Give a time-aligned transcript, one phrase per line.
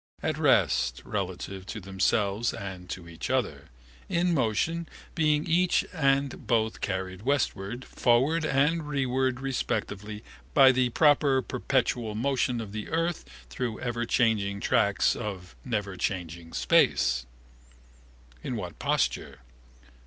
[0.23, 3.67] At rest relatively to themselves and to each other.
[4.09, 10.23] In motion being each and both carried westward, forward and rereward respectively,
[10.55, 17.27] by the proper perpetual motion of the earth through everchanging tracks of neverchanging space.
[18.41, 19.41] In what posture?